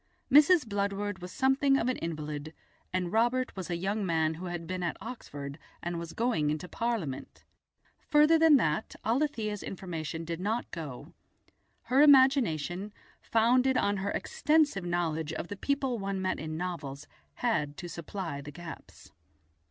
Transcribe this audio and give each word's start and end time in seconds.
Mrs. 0.31 0.67
Bludward 0.67 1.19
was 1.19 1.31
something 1.31 1.77
of 1.77 1.87
an 1.87 1.97
invalid, 1.97 2.55
and 2.91 3.11
Robert 3.13 3.55
was 3.55 3.69
a 3.69 3.77
young 3.77 4.03
man 4.03 4.33
who 4.33 4.47
had 4.47 4.65
been 4.65 4.81
at 4.81 4.97
Oxford 4.99 5.59
and 5.83 5.99
was 5.99 6.13
going 6.13 6.49
into 6.49 6.67
Parliament. 6.67 7.43
Further 8.07 8.39
than 8.39 8.57
that 8.57 8.95
Alethia's 9.05 9.61
information 9.61 10.25
did 10.25 10.39
not 10.39 10.71
go; 10.71 11.13
her 11.83 12.01
imagination, 12.01 12.91
founded 13.21 13.77
on 13.77 13.97
her 13.97 14.09
extensive 14.09 14.85
knowledge 14.85 15.33
of 15.33 15.49
the 15.49 15.55
people 15.55 15.99
one 15.99 16.19
met 16.19 16.39
in 16.39 16.57
novels, 16.57 17.05
had 17.35 17.77
to 17.77 17.87
supply 17.87 18.41
the 18.41 18.49
gaps. 18.49 19.11